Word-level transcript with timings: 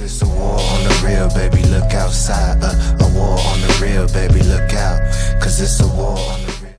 It's 0.00 0.22
a 0.22 0.26
war 0.26 0.54
on 0.60 0.84
the 0.84 1.02
real, 1.04 1.28
baby, 1.30 1.66
look 1.70 1.92
outside. 1.92 2.62
Uh, 2.62 2.98
a 3.00 3.14
war 3.14 3.36
on 3.36 3.60
the 3.60 3.78
real, 3.82 4.06
baby, 4.06 4.44
look 4.44 4.72
out. 4.74 5.00
Cause 5.42 5.60
it's 5.60 5.80
a 5.80 5.88
war 5.88 6.16
on 6.16 6.40
the 6.42 6.58
real. 6.62 6.74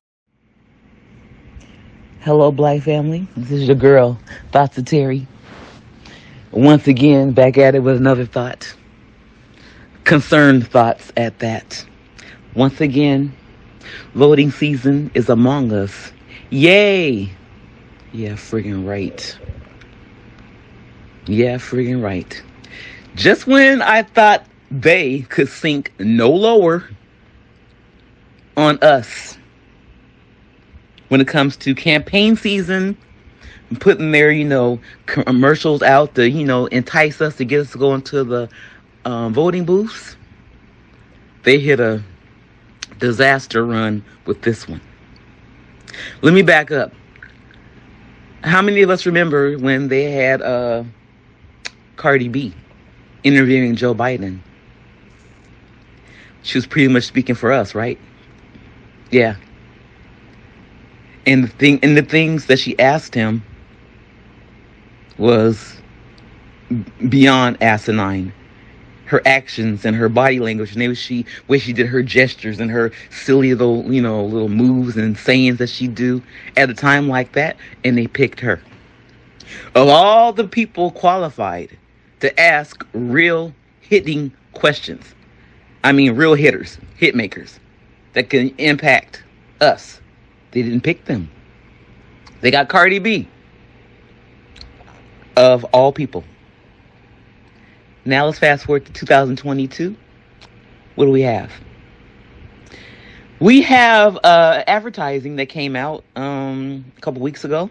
Hello, 2.21 2.50
Black 2.50 2.82
family. 2.82 3.28
This 3.36 3.52
is 3.52 3.68
your 3.68 3.76
girl, 3.76 4.18
Thoughts 4.54 4.78
of 4.78 4.86
Terri. 4.86 5.28
Once 6.52 6.88
again, 6.88 7.34
back 7.34 7.58
at 7.58 7.76
it 7.76 7.79
with 7.79 7.97
another 7.97 8.26
thought. 8.26 8.74
Concerned 10.06 10.65
thoughts 10.70 11.12
at 11.17 11.40
that. 11.40 11.86
Once 12.56 12.79
again, 12.79 13.36
voting 14.13 14.49
season 14.49 15.12
is 15.13 15.28
among 15.28 15.74
us. 15.74 16.13
Yay! 16.52 17.30
Yeah, 18.13 18.31
friggin' 18.31 18.88
right. 18.88 19.38
Yeah, 21.27 21.58
friggin' 21.58 22.02
right. 22.02 22.41
Just 23.16 23.48
when 23.48 23.81
I 23.81 24.03
thought 24.03 24.45
they 24.71 25.21
could 25.21 25.49
sink 25.49 25.93
no 25.99 26.29
lower 26.29 26.88
on 28.55 28.77
us 28.81 29.38
when 31.07 31.21
it 31.21 31.27
comes 31.27 31.57
to 31.57 31.73
campaign 31.73 32.35
season, 32.35 32.95
putting 33.79 34.11
their, 34.11 34.31
you 34.31 34.45
know, 34.45 34.79
commercials 35.07 35.81
out 35.81 36.15
to, 36.15 36.29
you 36.29 36.45
know, 36.45 36.67
entice 36.67 37.20
us 37.20 37.35
to 37.37 37.45
get 37.45 37.61
us 37.61 37.71
to 37.71 37.77
go 37.77 37.95
into 37.95 38.23
the 38.23 38.49
um, 39.05 39.34
voting 39.34 39.65
booths, 39.65 40.15
they 41.43 41.59
hit 41.59 41.79
a 41.79 42.03
disaster 42.99 43.65
run 43.65 44.03
with 44.26 44.41
this 44.43 44.67
one. 44.67 44.81
Let 46.21 46.34
me 46.34 46.41
back 46.41 46.71
up. 46.71 46.93
How 48.43 48.62
many 48.62 48.84
of 48.84 48.89
us 48.89 49.05
remember 49.05 49.57
when 49.57 49.87
they 49.87 50.12
had 50.12 50.41
uh, 50.41 50.84
Cardi 51.95 52.29
B 52.29 52.53
interviewing 53.23 53.75
Joe 53.75 53.93
Biden? 53.93 54.39
She 56.43 56.57
was 56.57 56.65
pretty 56.65 56.87
much 56.87 57.03
speaking 57.03 57.35
for 57.35 57.51
us, 57.51 57.76
right? 57.76 57.99
Yeah. 59.11 59.35
And 61.26 61.43
the 61.43 61.48
thing 61.48 61.79
and 61.84 61.98
the 61.98 62.01
things 62.01 62.45
that 62.45 62.59
she 62.59 62.77
asked 62.79 63.13
him 63.13 63.43
was 65.17 65.76
beyond 67.08 67.61
asinine. 67.61 68.34
Her 69.06 69.22
actions 69.26 69.86
and 69.86 69.95
her 69.95 70.08
body 70.08 70.39
language, 70.39 70.73
and 70.73 70.81
the 70.81 70.88
way 70.88 70.94
she 70.94 71.26
way 71.48 71.58
she 71.58 71.73
did 71.73 71.88
her 71.88 72.04
gestures 72.04 72.59
and 72.59 72.70
her 72.70 72.92
silly 73.09 73.54
little 73.56 73.92
you 73.92 74.02
know 74.02 74.23
little 74.23 74.50
moves 74.50 74.98
and 74.98 75.17
sayings 75.17 75.58
that 75.58 75.70
she 75.70 75.88
do 75.88 76.22
at 76.56 76.70
a 76.70 76.76
time 76.76 77.08
like 77.08 77.31
that, 77.33 77.58
and 77.83 77.98
they 77.98 78.08
picked 78.08 78.39
her. 78.39 78.61
Of 79.73 79.88
all 79.88 80.31
the 80.31 80.48
people 80.48 80.92
qualified 80.92 81.76
to 82.20 82.39
ask 82.39 82.86
real 82.94 83.53
hitting 83.81 84.31
questions, 84.53 85.16
I 85.84 85.92
mean 85.92 86.16
real 86.16 86.34
hitters, 86.34 86.78
hit 86.98 87.16
makers 87.16 87.59
that 88.14 88.30
can 88.30 88.50
impact 88.58 89.23
us, 89.61 90.02
they 90.52 90.61
didn't 90.61 90.81
pick 90.81 91.06
them. 91.06 91.30
They 92.42 92.52
got 92.52 92.70
Cardi 92.70 93.00
B 93.00 93.28
of 95.36 95.64
all 95.66 95.92
people. 95.92 96.23
Now 98.06 98.26
let's 98.26 98.39
fast 98.39 98.66
forward 98.66 98.86
to 98.86 98.94
2022. 98.94 99.95
What 100.95 101.06
do 101.06 101.11
we 101.11 101.22
have? 101.22 101.52
We 103.39 103.61
have 103.61 104.17
uh, 104.23 104.64
advertising 104.67 105.38
that 105.38 105.45
came 105.48 105.76
out 105.76 106.04
um, 106.16 106.83
a 106.98 107.02
couple 107.02 107.22
weeks 107.22 107.45
ago. 107.45 107.70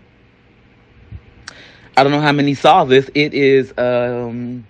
I 1.99 2.05
don't 2.05 2.13
know 2.13 2.21
how 2.21 2.31
many 2.31 2.55
saw 2.55 2.85
this. 2.85 3.11
It 3.13 3.35
is 3.35 3.77
um, 3.77 4.65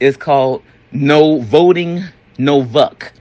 it's 0.00 0.16
called 0.16 0.64
No 0.90 1.40
Voting, 1.42 2.02
No 2.38 2.64
Vuck. 2.64 3.12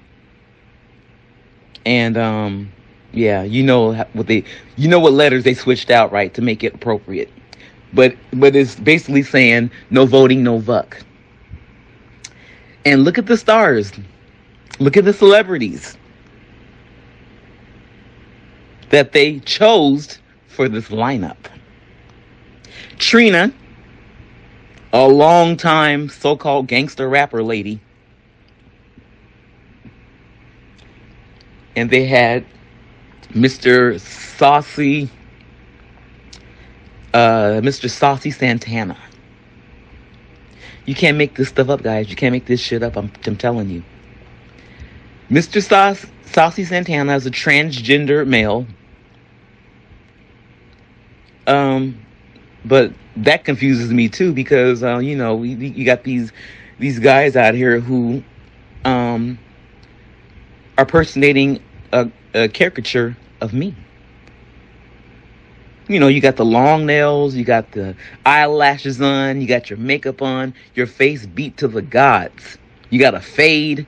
And 1.85 2.17
um, 2.17 2.71
yeah, 3.13 3.43
you 3.43 3.61
know 3.61 3.93
what 4.13 4.25
they 4.25 4.45
you 4.77 4.87
know 4.87 4.99
what 4.99 5.13
letters 5.13 5.43
they 5.43 5.53
switched 5.53 5.91
out 5.91 6.11
right 6.11 6.33
to 6.33 6.41
make 6.41 6.63
it 6.63 6.73
appropriate. 6.73 7.31
But 7.93 8.15
but 8.33 8.55
it's 8.55 8.77
basically 8.77 9.21
saying 9.21 9.69
no 9.91 10.07
voting, 10.07 10.41
no 10.41 10.59
vuck. 10.59 11.03
And 12.83 13.03
look 13.03 13.19
at 13.19 13.27
the 13.27 13.37
stars. 13.37 13.91
Look 14.79 14.97
at 14.97 15.05
the 15.05 15.13
celebrities 15.13 15.95
that 18.89 19.11
they 19.11 19.37
chose 19.41 20.17
for 20.47 20.67
this 20.67 20.89
lineup. 20.89 21.37
Trina, 22.97 23.53
a 24.93 25.07
long-time 25.07 26.09
so-called 26.09 26.67
gangster 26.67 27.07
rapper 27.09 27.43
lady. 27.43 27.79
And 31.75 31.89
they 31.89 32.05
had 32.05 32.45
Mr. 33.31 33.99
Saucy, 33.99 35.09
uh, 37.13 37.59
Mr. 37.61 37.89
Saucy 37.89 38.31
Santana. 38.31 38.97
You 40.85 40.95
can't 40.95 41.17
make 41.17 41.35
this 41.35 41.49
stuff 41.49 41.69
up, 41.69 41.81
guys. 41.81 42.09
You 42.09 42.15
can't 42.15 42.31
make 42.31 42.45
this 42.45 42.59
shit 42.59 42.83
up. 42.83 42.95
I'm, 42.95 43.11
I'm 43.25 43.35
telling 43.35 43.69
you. 43.69 43.83
Mr. 45.29 45.61
Sauce, 45.61 46.05
Saucy 46.25 46.63
Santana 46.63 47.15
is 47.15 47.25
a 47.25 47.31
transgender 47.31 48.25
male. 48.25 48.67
Um, 51.47 51.99
but 52.65 52.91
that 53.17 53.45
confuses 53.45 53.91
me 53.91 54.09
too 54.09 54.33
because 54.33 54.83
uh, 54.83 54.97
you 54.97 55.15
know 55.15 55.35
we, 55.35 55.49
you 55.53 55.85
got 55.85 56.03
these 56.03 56.31
these 56.79 56.99
guys 56.99 57.35
out 57.35 57.53
here 57.53 57.79
who 57.79 58.23
um 58.83 59.39
are 60.77 60.85
personating 60.85 61.61
a, 61.93 62.09
a 62.33 62.49
caricature 62.49 63.15
of 63.41 63.53
me. 63.53 63.75
You 65.87 65.99
know, 65.99 66.07
you 66.07 66.19
got 66.19 66.35
the 66.35 66.45
long 66.45 66.85
nails, 66.85 67.35
you 67.35 67.45
got 67.45 67.71
the 67.71 67.95
eyelashes 68.25 68.99
on, 69.01 69.39
you 69.39 69.47
got 69.47 69.69
your 69.69 69.77
makeup 69.77 70.21
on, 70.21 70.53
your 70.73 70.87
face 70.87 71.25
beat 71.25 71.57
to 71.57 71.67
the 71.67 71.81
gods. 71.81 72.57
You 72.89 72.99
got 72.99 73.13
a 73.13 73.21
fade 73.21 73.85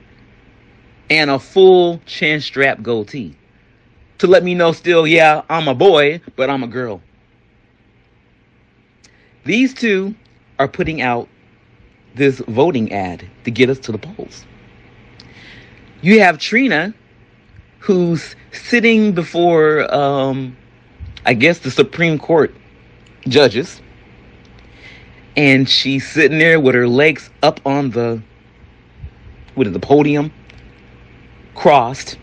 and 1.10 1.30
a 1.30 1.38
full 1.38 2.00
chin 2.06 2.40
strap 2.40 2.82
goatee. 2.82 3.36
To 4.18 4.26
let 4.26 4.44
me 4.44 4.54
know 4.54 4.72
still, 4.72 5.06
yeah, 5.06 5.42
I'm 5.48 5.68
a 5.68 5.74
boy, 5.74 6.20
but 6.36 6.50
I'm 6.50 6.62
a 6.62 6.68
girl. 6.68 7.02
These 9.48 9.72
two 9.72 10.14
are 10.58 10.68
putting 10.68 11.00
out 11.00 11.26
this 12.14 12.38
voting 12.48 12.92
ad 12.92 13.26
to 13.44 13.50
get 13.50 13.70
us 13.70 13.78
to 13.78 13.92
the 13.92 13.96
polls. 13.96 14.44
You 16.02 16.20
have 16.20 16.36
Trina, 16.36 16.92
who's 17.78 18.36
sitting 18.52 19.12
before, 19.12 19.90
um, 19.90 20.54
I 21.24 21.32
guess, 21.32 21.60
the 21.60 21.70
Supreme 21.70 22.18
Court 22.18 22.54
judges. 23.26 23.80
And 25.34 25.66
she's 25.66 26.06
sitting 26.06 26.36
there 26.36 26.60
with 26.60 26.74
her 26.74 26.86
legs 26.86 27.30
up 27.42 27.58
on 27.64 27.92
the, 27.92 28.22
is 29.56 29.72
the 29.72 29.80
podium, 29.80 30.30
crossed. 31.54 32.18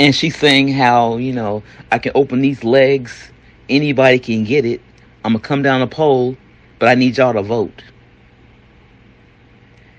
And 0.00 0.12
she's 0.12 0.36
saying 0.36 0.70
how, 0.70 1.18
you 1.18 1.32
know, 1.32 1.62
I 1.92 2.00
can 2.00 2.10
open 2.16 2.40
these 2.40 2.64
legs, 2.64 3.30
anybody 3.68 4.18
can 4.18 4.42
get 4.42 4.64
it. 4.64 4.80
I'm 5.24 5.32
going 5.32 5.42
to 5.42 5.46
come 5.48 5.62
down 5.62 5.80
the 5.80 5.86
pole, 5.86 6.36
but 6.78 6.88
I 6.88 6.94
need 6.94 7.18
y'all 7.18 7.32
to 7.34 7.42
vote. 7.42 7.82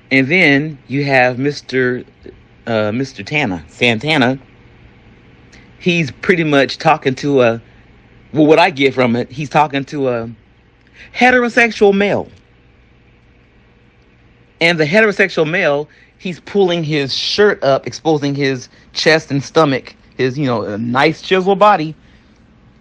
And 0.09 0.27
then 0.27 0.77
you 0.87 1.05
have 1.05 1.37
Mr. 1.37 2.05
Uh, 2.67 2.91
Mr. 2.91 3.25
Tana, 3.25 3.63
Santana. 3.67 4.39
He's 5.79 6.11
pretty 6.11 6.43
much 6.43 6.77
talking 6.77 7.15
to 7.15 7.41
a, 7.41 7.61
well, 8.33 8.45
what 8.45 8.59
I 8.59 8.69
get 8.69 8.93
from 8.93 9.15
it, 9.15 9.31
he's 9.31 9.49
talking 9.49 9.83
to 9.85 10.09
a 10.09 10.29
heterosexual 11.15 11.93
male. 11.93 12.29
And 14.59 14.79
the 14.79 14.85
heterosexual 14.85 15.49
male, 15.49 15.89
he's 16.19 16.39
pulling 16.41 16.83
his 16.83 17.13
shirt 17.13 17.63
up, 17.63 17.87
exposing 17.87 18.35
his 18.35 18.69
chest 18.93 19.31
and 19.31 19.43
stomach, 19.43 19.95
his, 20.17 20.37
you 20.37 20.45
know, 20.45 20.63
a 20.63 20.77
nice 20.77 21.21
chiseled 21.21 21.57
body 21.57 21.95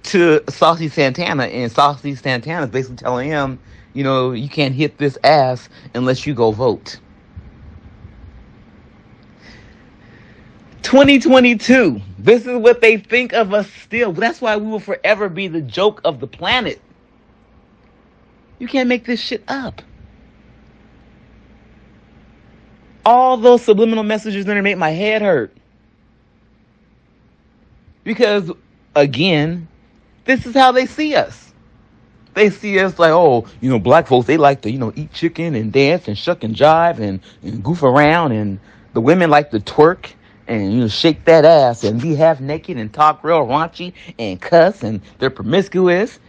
to 0.04 0.42
Saucy 0.48 0.88
Santana. 0.88 1.44
And 1.44 1.70
Saucy 1.70 2.14
Santana 2.14 2.64
is 2.64 2.70
basically 2.70 2.96
telling 2.96 3.28
him, 3.28 3.58
you 3.92 4.04
know, 4.04 4.32
you 4.32 4.48
can't 4.48 4.74
hit 4.74 4.98
this 4.98 5.18
ass 5.24 5.68
unless 5.94 6.26
you 6.26 6.34
go 6.34 6.52
vote. 6.52 6.98
2022. 10.82 12.00
This 12.18 12.46
is 12.46 12.56
what 12.56 12.80
they 12.80 12.96
think 12.96 13.32
of 13.32 13.54
us 13.54 13.70
still. 13.70 14.12
That's 14.12 14.40
why 14.40 14.56
we 14.56 14.66
will 14.66 14.80
forever 14.80 15.28
be 15.28 15.48
the 15.48 15.60
joke 15.60 16.00
of 16.04 16.20
the 16.20 16.26
planet. 16.26 16.80
You 18.58 18.68
can't 18.68 18.88
make 18.88 19.04
this 19.04 19.20
shit 19.20 19.42
up. 19.48 19.82
All 23.04 23.36
those 23.36 23.62
subliminal 23.62 24.04
messages 24.04 24.44
that 24.46 24.60
make 24.62 24.78
my 24.78 24.90
head 24.90 25.22
hurt. 25.22 25.56
Because, 28.04 28.50
again, 28.94 29.68
this 30.24 30.46
is 30.46 30.54
how 30.54 30.72
they 30.72 30.86
see 30.86 31.14
us. 31.16 31.48
they 32.34 32.50
see 32.50 32.78
us 32.80 32.98
like, 32.98 33.12
oh, 33.12 33.46
you 33.60 33.70
know, 33.70 33.78
black 33.78 34.06
folks, 34.06 34.26
they 34.26 34.36
like 34.36 34.62
to, 34.62 34.70
you 34.70 34.78
know, 34.78 34.92
eat 34.96 35.12
chicken 35.12 35.54
and 35.54 35.72
dance 35.72 36.08
and 36.08 36.16
shuck 36.18 36.44
and 36.44 36.54
jive 36.54 36.98
and, 37.00 37.20
and 37.42 37.62
goof 37.64 37.82
around. 37.82 38.32
And 38.32 38.60
the 38.94 39.00
women 39.00 39.30
like 39.30 39.50
to 39.52 39.60
twerk 39.60 40.12
and, 40.48 40.72
you 40.72 40.80
know, 40.80 40.88
shake 40.88 41.24
that 41.26 41.44
ass 41.44 41.84
and 41.84 42.00
be 42.00 42.14
half 42.14 42.40
naked 42.40 42.76
and 42.78 42.92
talk 42.92 43.24
real 43.24 43.46
raunchy 43.46 43.94
and 44.18 44.40
cuss 44.40 44.82
and 44.82 45.02
they're 45.18 45.30
promiscuous. 45.30 46.20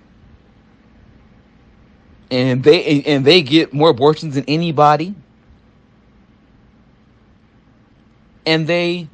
And 2.32 2.64
they, 2.64 3.04
and 3.04 3.26
they 3.26 3.44
get 3.44 3.74
more 3.74 3.90
abortions 3.90 4.36
than 4.36 4.46
anybody. 4.48 5.16
And 8.46 8.68
they, 8.68 9.10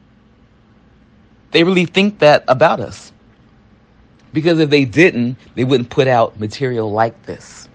they 1.52 1.64
really 1.64 1.86
think 1.86 2.20
that 2.20 2.46
about 2.48 2.80
us. 2.80 3.12
Because 4.34 4.60
if 4.60 4.70
they 4.70 4.86
didn't, 4.86 5.38
they 5.56 5.64
wouldn't 5.64 5.90
put 5.90 6.08
out 6.08 6.40
material 6.40 6.92
like 6.92 7.24
this. 7.24 7.70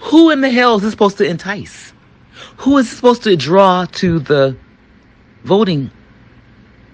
Who 0.00 0.30
in 0.30 0.40
the 0.40 0.50
hell 0.50 0.76
is 0.76 0.82
this 0.82 0.90
supposed 0.92 1.18
to 1.18 1.24
entice? 1.24 1.92
Who 2.58 2.78
is 2.78 2.90
supposed 2.90 3.22
to 3.24 3.36
draw 3.36 3.86
to 3.92 4.18
the 4.18 4.56
voting 5.44 5.90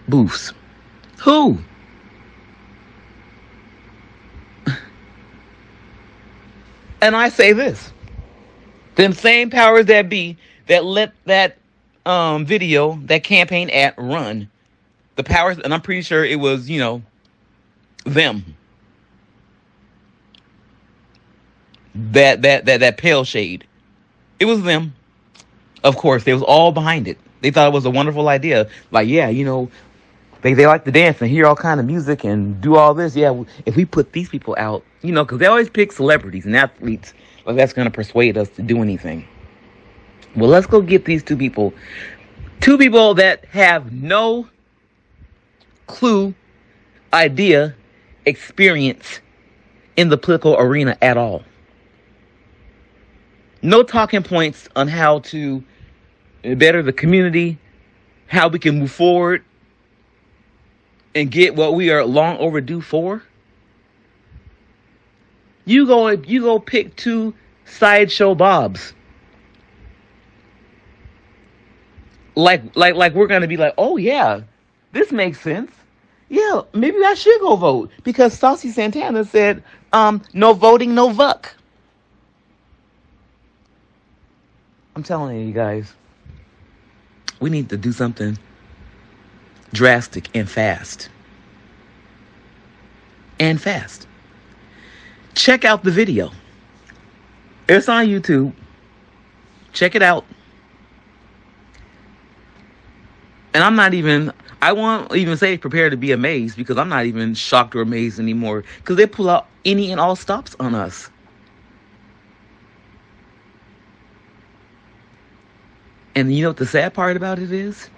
booths? 0.08 0.52
Who? 1.22 1.58
And 7.00 7.16
I 7.16 7.30
say 7.30 7.52
this 7.52 7.92
them 8.94 9.12
same 9.12 9.50
powers 9.50 9.86
that 9.86 10.08
be 10.08 10.36
that 10.68 10.84
let 10.84 11.12
that 11.24 11.56
um, 12.06 12.44
video, 12.44 12.98
that 13.04 13.24
campaign 13.24 13.70
ad 13.70 13.94
run, 13.96 14.48
the 15.16 15.24
powers, 15.24 15.58
and 15.58 15.72
I'm 15.72 15.80
pretty 15.80 16.02
sure 16.02 16.24
it 16.24 16.38
was, 16.40 16.68
you 16.68 16.78
know, 16.78 17.02
them. 18.04 18.56
That 21.94 22.42
that 22.42 22.64
that 22.66 22.80
that 22.80 22.96
pale 22.96 23.24
shade. 23.24 23.66
It 24.40 24.46
was 24.46 24.62
them. 24.62 24.94
Of 25.84 25.96
course, 25.96 26.24
they 26.24 26.32
was 26.32 26.42
all 26.42 26.72
behind 26.72 27.06
it. 27.08 27.18
They 27.40 27.50
thought 27.50 27.68
it 27.68 27.72
was 27.74 27.84
a 27.84 27.90
wonderful 27.90 28.28
idea. 28.28 28.68
Like, 28.92 29.08
yeah, 29.08 29.28
you 29.28 29.44
know, 29.44 29.70
they 30.42 30.54
they 30.54 30.66
like 30.66 30.84
to 30.84 30.92
dance 30.92 31.20
and 31.20 31.30
hear 31.30 31.46
all 31.46 31.56
kind 31.56 31.80
of 31.80 31.86
music 31.86 32.24
and 32.24 32.60
do 32.60 32.76
all 32.76 32.94
this. 32.94 33.14
Yeah, 33.14 33.44
if 33.66 33.76
we 33.76 33.84
put 33.84 34.12
these 34.12 34.28
people 34.28 34.54
out, 34.58 34.84
you 35.02 35.12
know, 35.12 35.24
because 35.24 35.38
they 35.38 35.46
always 35.46 35.68
pick 35.68 35.92
celebrities 35.92 36.46
and 36.46 36.56
athletes 36.56 37.12
like 37.44 37.56
that's 37.56 37.72
going 37.72 37.86
to 37.86 37.90
persuade 37.90 38.36
us 38.38 38.48
to 38.50 38.62
do 38.62 38.82
anything. 38.82 39.26
Well, 40.36 40.48
let's 40.48 40.66
go 40.66 40.80
get 40.80 41.04
these 41.04 41.22
two 41.22 41.36
people, 41.36 41.74
two 42.60 42.78
people 42.78 43.14
that 43.14 43.44
have 43.46 43.92
no 43.92 44.48
clue, 45.86 46.34
idea, 47.12 47.74
experience 48.26 49.20
in 49.96 50.08
the 50.08 50.16
political 50.16 50.56
arena 50.56 50.96
at 51.02 51.16
all. 51.16 51.42
No 53.62 53.82
talking 53.82 54.22
points 54.22 54.68
on 54.74 54.88
how 54.88 55.20
to 55.20 55.62
better 56.42 56.82
the 56.82 56.92
community, 56.92 57.58
how 58.26 58.48
we 58.48 58.58
can 58.58 58.78
move 58.78 58.90
forward 58.90 59.44
and 61.14 61.30
get 61.30 61.54
what 61.54 61.74
we 61.74 61.90
are 61.90 62.04
long 62.04 62.38
overdue 62.38 62.80
for. 62.80 63.22
You 65.64 65.86
go 65.86 66.08
you 66.08 66.42
go 66.42 66.58
pick 66.58 66.96
two 66.96 67.34
sideshow 67.64 68.34
bobs. 68.34 68.94
Like 72.34 72.74
like 72.74 72.96
like 72.96 73.14
we're 73.14 73.26
gonna 73.28 73.46
be 73.46 73.56
like, 73.56 73.74
oh 73.78 73.96
yeah, 73.96 74.40
this 74.92 75.12
makes 75.12 75.40
sense. 75.40 75.70
Yeah, 76.32 76.62
maybe 76.72 76.96
I 77.04 77.12
should 77.12 77.38
go 77.40 77.56
vote 77.56 77.90
because 78.04 78.32
Saucy 78.32 78.70
Santana 78.70 79.22
said, 79.22 79.62
um, 79.92 80.22
no 80.32 80.54
voting, 80.54 80.94
no 80.94 81.10
vuck. 81.10 81.48
I'm 84.96 85.02
telling 85.02 85.46
you 85.46 85.52
guys, 85.52 85.92
we 87.38 87.50
need 87.50 87.68
to 87.68 87.76
do 87.76 87.92
something 87.92 88.38
drastic 89.74 90.34
and 90.34 90.48
fast. 90.48 91.10
And 93.38 93.60
fast. 93.60 94.06
Check 95.34 95.66
out 95.66 95.84
the 95.84 95.90
video. 95.90 96.30
It's 97.68 97.90
on 97.90 98.06
YouTube. 98.06 98.54
Check 99.74 99.94
it 99.94 100.02
out. 100.02 100.24
And 103.54 103.62
I'm 103.62 103.76
not 103.76 103.94
even, 103.94 104.32
I 104.62 104.72
won't 104.72 105.14
even 105.14 105.36
say 105.36 105.58
prepare 105.58 105.90
to 105.90 105.96
be 105.96 106.12
amazed 106.12 106.56
because 106.56 106.78
I'm 106.78 106.88
not 106.88 107.04
even 107.04 107.34
shocked 107.34 107.74
or 107.74 107.82
amazed 107.82 108.18
anymore 108.18 108.64
because 108.78 108.96
they 108.96 109.06
pull 109.06 109.28
out 109.28 109.46
any 109.64 109.90
and 109.90 110.00
all 110.00 110.16
stops 110.16 110.56
on 110.58 110.74
us. 110.74 111.10
And 116.14 116.34
you 116.34 116.42
know 116.42 116.50
what 116.50 116.58
the 116.58 116.66
sad 116.66 116.94
part 116.94 117.16
about 117.16 117.38
it 117.38 117.52
is? 117.52 117.88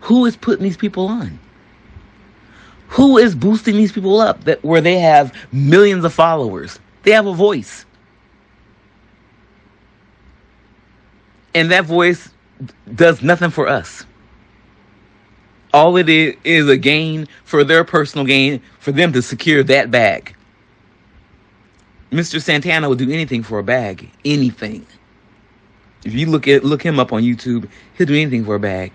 Who 0.00 0.26
is 0.26 0.36
putting 0.36 0.62
these 0.62 0.76
people 0.76 1.06
on? 1.06 1.38
Who 2.88 3.18
is 3.18 3.34
boosting 3.34 3.76
these 3.76 3.92
people 3.92 4.20
up 4.20 4.44
that 4.44 4.62
where 4.62 4.80
they 4.80 4.98
have 4.98 5.34
millions 5.52 6.04
of 6.04 6.12
followers? 6.12 6.78
They 7.02 7.10
have 7.12 7.26
a 7.26 7.34
voice. 7.34 7.84
And 11.54 11.70
that 11.70 11.84
voice 11.84 12.28
does 12.94 13.22
nothing 13.22 13.50
for 13.50 13.68
us. 13.68 14.04
All 15.74 15.96
it 15.96 16.08
is 16.08 16.36
is 16.44 16.68
a 16.68 16.76
gain 16.76 17.26
for 17.42 17.64
their 17.64 17.82
personal 17.82 18.24
gain 18.24 18.62
for 18.78 18.92
them 18.92 19.12
to 19.12 19.20
secure 19.20 19.64
that 19.64 19.90
bag. 19.90 20.36
Mr. 22.12 22.40
Santana 22.40 22.88
will 22.88 22.94
do 22.94 23.10
anything 23.10 23.42
for 23.42 23.58
a 23.58 23.64
bag. 23.64 24.08
Anything. 24.24 24.86
If 26.04 26.14
you 26.14 26.26
look 26.26 26.46
at 26.46 26.62
look 26.62 26.80
him 26.80 27.00
up 27.00 27.12
on 27.12 27.24
YouTube, 27.24 27.68
he'll 27.98 28.06
do 28.06 28.14
anything 28.14 28.44
for 28.44 28.54
a 28.54 28.60
bag. 28.60 28.92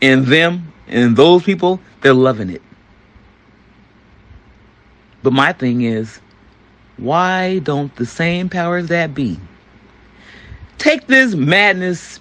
And 0.00 0.26
them 0.26 0.72
and 0.88 1.16
those 1.16 1.44
people, 1.44 1.78
they're 2.00 2.12
loving 2.12 2.50
it. 2.50 2.62
But 5.22 5.32
my 5.32 5.52
thing 5.52 5.82
is, 5.82 6.20
why 6.96 7.60
don't 7.60 7.94
the 7.94 8.06
same 8.06 8.48
powers 8.48 8.88
that 8.88 9.14
be 9.14 9.38
take 10.78 11.06
this 11.06 11.36
madness, 11.36 12.18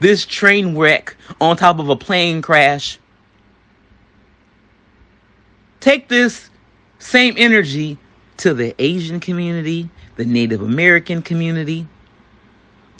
this 0.00 0.26
train 0.26 0.76
wreck 0.76 1.16
on 1.40 1.56
top 1.56 1.78
of 1.78 1.88
a 1.88 1.96
plane 1.96 2.42
crash? 2.42 2.98
Take 5.80 6.08
this 6.08 6.50
same 6.98 7.34
energy 7.36 7.98
to 8.38 8.54
the 8.54 8.74
Asian 8.78 9.20
community, 9.20 9.88
the 10.16 10.24
Native 10.24 10.62
American 10.62 11.22
community, 11.22 11.86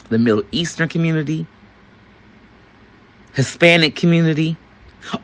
the 0.08 0.18
Middle 0.18 0.42
Eastern 0.52 0.88
community, 0.88 1.46
Hispanic 3.34 3.96
community, 3.96 4.56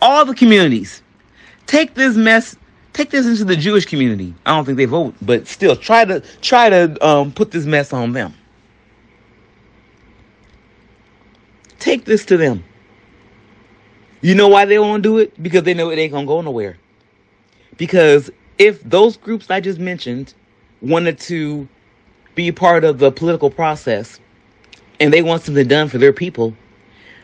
all 0.01 0.25
the 0.25 0.35
communities. 0.35 1.03
Take 1.67 1.95
this 1.95 2.17
mess, 2.17 2.57
take 2.93 3.11
this 3.11 3.27
into 3.27 3.45
the 3.45 3.57
Jewish 3.57 3.87
community. 3.87 4.35
I 4.45 4.55
don't 4.55 4.65
think 4.65 4.77
they 4.77 4.85
vote, 4.85 5.15
but 5.23 5.47
still 5.47 5.77
try 5.77 6.05
to 6.05 6.21
try 6.41 6.69
to 6.69 7.07
um, 7.07 7.33
put 7.33 7.53
this 7.53 7.65
mess 7.65 7.93
on 7.93 8.13
them. 8.13 8.35
Take 11.83 12.05
this 12.05 12.25
to 12.27 12.37
them. 12.37 12.63
You 14.21 14.37
know 14.37 14.47
why 14.47 14.67
they 14.67 14.79
won't 14.79 15.03
do 15.03 15.19
it? 15.19 15.43
Because 15.43 15.65
they 15.65 15.75
know 15.75 15.91
it 15.91 15.99
ain't 15.99 16.13
gonna 16.13 16.29
go 16.29 16.41
nowhere. 16.41 16.79
Because 17.77 18.31
if 18.57 18.81
those 18.85 19.17
groups 19.17 19.51
I 19.51 19.59
just 19.59 19.81
mentioned 19.81 20.33
wanted 20.81 21.19
to 21.23 21.69
be 22.37 22.53
part 22.53 22.85
of 22.85 23.01
the 23.01 23.11
political 23.11 23.51
process, 23.51 24.21
and 25.01 25.13
they 25.13 25.23
want 25.23 25.43
something 25.43 25.67
done 25.67 25.89
for 25.89 25.99
their 25.99 26.13
people, 26.13 26.55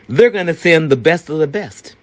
they're 0.09 0.29
to 0.33 0.55
send 0.55 0.91
the 0.91 0.97
best 0.97 1.31
of 1.31 1.39
the 1.39 1.47
best. 1.47 1.95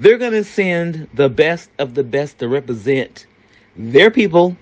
They're 0.00 0.18
to 0.18 0.44
send 0.44 1.08
the 1.14 1.30
best 1.30 1.70
of 1.78 1.94
the 1.94 2.04
best 2.04 2.40
to 2.40 2.48
represent 2.48 3.24
their 3.74 4.10
people 4.10 4.54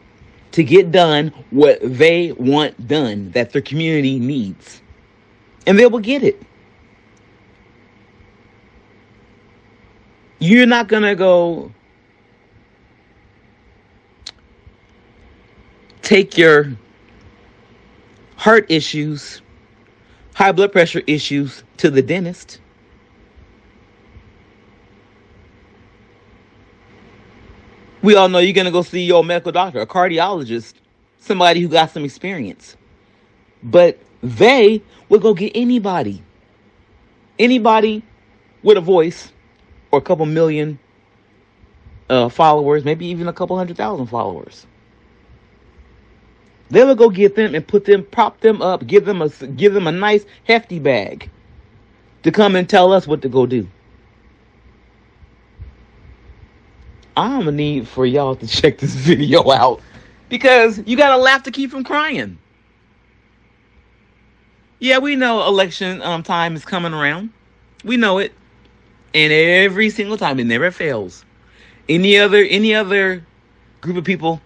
to 0.52 0.62
get 0.62 0.92
done 0.92 1.32
what 1.50 1.80
they 1.82 2.30
want 2.30 2.86
done 2.86 3.32
that 3.32 3.50
their 3.50 3.62
community 3.62 4.20
needs. 4.20 4.82
And 5.66 5.78
they 5.78 5.86
will 5.86 6.00
get 6.00 6.22
it. 6.22 6.40
You're 10.38 10.66
not 10.66 10.88
going 10.88 11.04
to 11.04 11.14
go 11.14 11.72
take 16.02 16.36
your 16.36 16.72
heart 18.36 18.66
issues, 18.68 19.40
high 20.34 20.50
blood 20.50 20.72
pressure 20.72 21.02
issues 21.06 21.62
to 21.76 21.90
the 21.90 22.02
dentist. 22.02 22.60
We 28.02 28.16
all 28.16 28.28
know 28.28 28.38
you're 28.40 28.52
going 28.52 28.64
to 28.64 28.72
go 28.72 28.82
see 28.82 29.04
your 29.04 29.22
medical 29.22 29.52
doctor, 29.52 29.80
a 29.80 29.86
cardiologist, 29.86 30.74
somebody 31.20 31.60
who 31.60 31.68
got 31.68 31.92
some 31.92 32.04
experience. 32.04 32.76
But 33.62 33.98
they 34.22 34.82
will 35.08 35.20
go 35.20 35.34
get 35.34 35.52
anybody, 35.54 36.22
anybody 37.38 38.02
with 38.62 38.76
a 38.76 38.80
voice 38.80 39.32
or 39.90 39.98
a 39.98 40.02
couple 40.02 40.26
million 40.26 40.78
uh, 42.08 42.28
followers, 42.28 42.84
maybe 42.84 43.06
even 43.06 43.28
a 43.28 43.32
couple 43.32 43.56
hundred 43.56 43.76
thousand 43.76 44.06
followers. 44.06 44.66
They 46.70 46.84
will 46.84 46.94
go 46.94 47.10
get 47.10 47.34
them 47.36 47.54
and 47.54 47.66
put 47.66 47.84
them, 47.84 48.04
prop 48.04 48.40
them 48.40 48.62
up, 48.62 48.86
give 48.86 49.04
them 49.04 49.20
a 49.20 49.28
give 49.28 49.74
them 49.74 49.86
a 49.86 49.92
nice 49.92 50.24
hefty 50.44 50.78
bag 50.78 51.30
to 52.22 52.30
come 52.30 52.56
and 52.56 52.68
tell 52.68 52.92
us 52.92 53.06
what 53.06 53.22
to 53.22 53.28
go 53.28 53.44
do. 53.44 53.68
I'm 57.16 57.40
gonna 57.40 57.52
need 57.52 57.86
for 57.86 58.06
y'all 58.06 58.36
to 58.36 58.46
check 58.60 58.78
this 58.78 58.94
video 58.94 59.50
out 59.50 59.82
because 60.30 60.82
you 60.86 60.96
gotta 60.96 61.20
laugh 61.20 61.42
to 61.42 61.50
keep 61.50 61.70
from 61.70 61.84
crying. 61.84 62.38
Yeah, 64.82 64.98
we 64.98 65.14
know 65.14 65.46
election 65.46 66.02
um, 66.02 66.24
time 66.24 66.56
is 66.56 66.64
coming 66.64 66.92
around. 66.92 67.30
We 67.84 67.96
know 67.96 68.18
it, 68.18 68.32
and 69.14 69.32
every 69.32 69.88
single 69.90 70.16
time 70.16 70.40
it 70.40 70.44
never 70.44 70.72
fails. 70.72 71.24
Any 71.88 72.18
other 72.18 72.38
any 72.38 72.74
other 72.74 73.24
group 73.80 73.96
of 73.96 74.02
people 74.02 74.40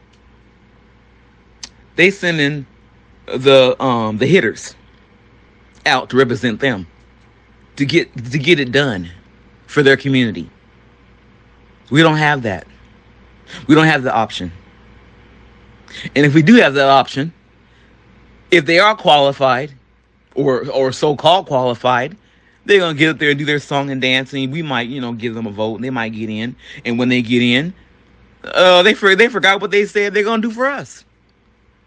they 1.95 2.11
send 2.11 2.39
in 2.39 2.67
the 3.25 3.83
um 3.83 4.19
the 4.19 4.27
hitters 4.27 4.77
out 5.87 6.11
to 6.11 6.19
represent 6.19 6.61
them 6.61 6.87
to 7.77 7.87
get 7.87 8.15
to 8.31 8.39
get 8.39 8.61
it 8.61 8.73
done 8.73 9.11
for 9.67 9.83
their 9.83 9.97
community. 9.97 10.51
We 11.91 12.03
don't 12.03 12.19
have 12.19 12.43
that. 12.43 12.67
We 13.67 13.75
don't 13.75 13.87
have 13.87 14.03
the 14.03 14.13
option. 14.15 14.53
And 16.15 16.27
if 16.27 16.35
we 16.35 16.43
do 16.43 16.57
have 16.57 16.75
that 16.75 16.91
option, 16.91 17.33
if 18.51 18.67
they 18.67 18.79
are 18.79 18.95
qualified 18.95 19.73
or 20.37 20.69
or 20.71 20.93
so-called 20.93 21.47
qualified, 21.47 22.17
they're 22.65 22.81
gonna 22.81 22.99
get 22.99 23.11
up 23.11 23.19
there 23.19 23.31
and 23.31 23.39
do 23.39 23.45
their 23.45 23.59
song 23.59 23.91
and 23.91 24.01
dancing. 24.01 24.51
We 24.51 24.63
might, 24.63 24.89
you 24.89 25.01
know, 25.01 25.13
give 25.13 25.35
them 25.35 25.47
a 25.47 25.51
vote 25.51 25.77
and 25.77 25.85
they 25.85 25.91
might 25.91 26.11
get 26.11 26.31
in. 26.31 26.55
And 26.85 26.99
when 26.99 27.09
they 27.09 27.23
get 27.23 27.43
in, 27.43 27.75
uh, 28.45 28.83
they 28.83 28.95
for, 28.95 29.15
they 29.17 29.29
forgot 29.29 29.61
what 29.61 29.71
they 29.71 29.87
said 29.87 30.15
they're 30.15 30.25
gonna 30.25 30.43
do 30.43 30.51
for 30.51 30.67
us. 30.67 31.05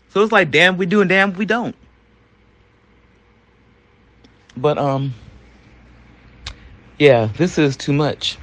So 0.09 0.23
it's 0.23 0.31
like, 0.31 0.51
damn, 0.51 0.77
we 0.77 0.85
do 0.85 1.01
and 1.01 1.09
damn, 1.09 1.33
we 1.33 1.45
don't. 1.45 1.75
But 4.57 4.77
um, 4.77 5.13
yeah, 6.97 7.29
this 7.37 7.57
is 7.57 7.77
too 7.77 7.93
much. 7.93 8.37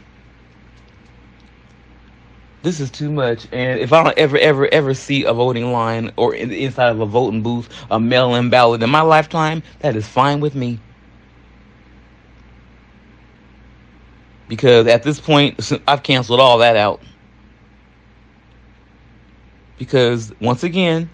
This 2.66 2.80
is 2.80 2.90
too 2.90 3.12
much. 3.12 3.46
And 3.52 3.78
if 3.78 3.92
I 3.92 4.02
don't 4.02 4.18
ever, 4.18 4.36
ever, 4.38 4.66
ever 4.74 4.92
see 4.92 5.22
a 5.22 5.32
voting 5.32 5.70
line 5.70 6.10
or 6.16 6.34
in 6.34 6.50
inside 6.50 6.88
of 6.88 6.98
a 6.98 7.06
voting 7.06 7.40
booth, 7.40 7.68
a 7.92 8.00
mail-in 8.00 8.50
ballot 8.50 8.82
in 8.82 8.90
my 8.90 9.02
lifetime, 9.02 9.62
that 9.78 9.94
is 9.94 10.08
fine 10.08 10.40
with 10.40 10.56
me. 10.56 10.80
Because 14.48 14.88
at 14.88 15.04
this 15.04 15.20
point, 15.20 15.72
I've 15.86 16.02
canceled 16.02 16.40
all 16.40 16.58
that 16.58 16.74
out. 16.74 17.00
Because 19.78 20.32
once 20.40 20.64
again, 20.64 21.08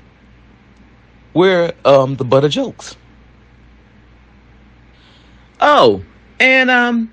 we're 1.34 1.72
um, 1.84 2.16
the 2.16 2.24
butt 2.24 2.46
of 2.46 2.50
jokes. 2.50 2.96
Oh, 5.60 6.02
and 6.40 6.70
um, 6.70 7.12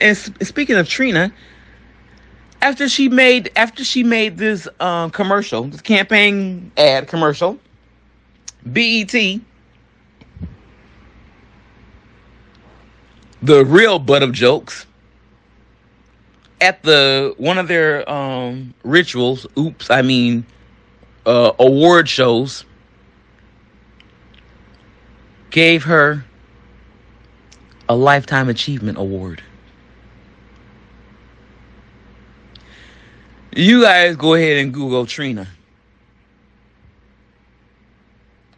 and 0.00 0.16
speaking 0.16 0.76
of 0.76 0.88
Trina, 0.88 1.32
after 2.62 2.88
she 2.88 3.08
made 3.08 3.50
after 3.56 3.84
she 3.84 4.02
made 4.02 4.36
this 4.36 4.68
um, 4.80 5.10
commercial, 5.10 5.64
this 5.64 5.80
campaign 5.80 6.70
ad 6.76 7.08
commercial, 7.08 7.58
BET, 8.64 9.12
the 13.42 13.64
real 13.64 13.98
butt 13.98 14.22
of 14.22 14.32
jokes, 14.32 14.86
at 16.60 16.82
the 16.82 17.34
one 17.38 17.58
of 17.58 17.68
their 17.68 18.08
um, 18.10 18.74
rituals. 18.84 19.46
Oops, 19.58 19.90
I 19.90 20.02
mean 20.02 20.44
uh, 21.26 21.52
award 21.58 22.08
shows 22.08 22.64
gave 25.50 25.84
her 25.84 26.24
a 27.88 27.96
Lifetime 27.96 28.48
Achievement 28.48 28.98
Award. 28.98 29.42
You 33.54 33.82
guys 33.82 34.16
go 34.16 34.34
ahead 34.34 34.58
and 34.58 34.72
Google 34.72 35.06
Trina. 35.06 35.46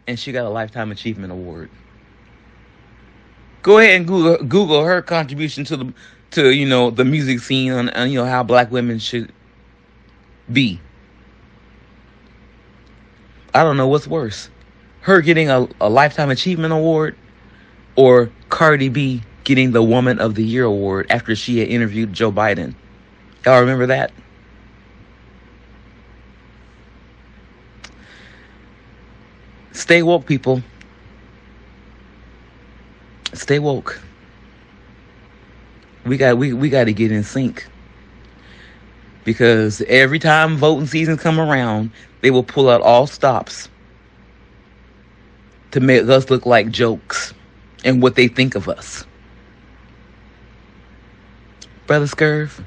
And 0.07 0.19
she 0.19 0.31
got 0.31 0.45
a 0.45 0.49
Lifetime 0.49 0.91
Achievement 0.91 1.31
Award. 1.31 1.69
Go 3.61 3.77
ahead 3.77 3.95
and 3.95 4.07
Google 4.07 4.37
Google 4.43 4.83
her 4.83 5.01
contribution 5.01 5.63
to 5.65 5.77
the 5.77 5.93
to 6.31 6.51
you 6.51 6.67
know 6.67 6.89
the 6.89 7.05
music 7.05 7.39
scene 7.39 7.71
and, 7.71 7.95
and 7.95 8.11
you 8.11 8.19
know 8.19 8.25
how 8.25 8.43
black 8.43 8.71
women 8.71 8.99
should 8.99 9.31
be. 10.51 10.79
I 13.53 13.63
don't 13.63 13.77
know 13.77 13.87
what's 13.87 14.07
worse 14.07 14.49
her 15.03 15.21
getting 15.21 15.49
a, 15.49 15.67
a 15.81 15.89
Lifetime 15.89 16.29
Achievement 16.29 16.73
Award 16.73 17.15
or 17.95 18.31
Cardi 18.49 18.87
B 18.87 19.21
getting 19.43 19.71
the 19.71 19.83
Woman 19.83 20.17
of 20.19 20.35
the 20.35 20.43
Year 20.43 20.63
award 20.63 21.07
after 21.09 21.35
she 21.35 21.59
had 21.59 21.67
interviewed 21.67 22.13
Joe 22.13 22.31
Biden. 22.31 22.73
Y'all 23.45 23.59
remember 23.59 23.85
that? 23.87 24.13
Stay 29.83 30.01
woke, 30.01 30.25
people. 30.25 30.63
Stay 33.33 33.59
woke. 33.59 33.99
We 36.05 36.15
got 36.15 36.37
we, 36.37 36.53
we 36.53 36.69
got 36.69 36.85
to 36.85 36.93
get 36.93 37.11
in 37.11 37.25
sync. 37.25 37.67
Because 39.25 39.81
every 39.89 40.19
time 40.19 40.55
voting 40.55 40.87
season 40.87 41.17
come 41.17 41.37
around, 41.37 41.91
they 42.21 42.31
will 42.31 42.45
pull 42.45 42.69
out 42.69 42.79
all 42.79 43.07
stops 43.07 43.67
to 45.71 45.81
make 45.81 46.03
us 46.03 46.29
look 46.29 46.45
like 46.45 46.69
jokes 46.69 47.33
and 47.83 48.01
what 48.01 48.15
they 48.15 48.29
think 48.29 48.55
of 48.55 48.69
us. 48.69 49.05
Brother 51.87 52.05
Scurv, 52.05 52.63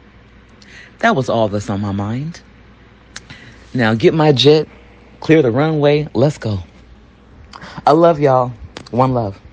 that 0.98 1.16
was 1.16 1.30
all 1.30 1.48
that's 1.48 1.70
on 1.70 1.80
my 1.80 1.92
mind. 1.92 2.42
Now 3.72 3.94
get 3.94 4.12
my 4.12 4.32
jet, 4.32 4.68
clear 5.20 5.40
the 5.40 5.50
runway, 5.50 6.08
let's 6.12 6.36
go. 6.36 6.62
I 7.84 7.92
love 7.92 8.20
y'all. 8.20 8.52
One 8.90 9.12
love. 9.12 9.45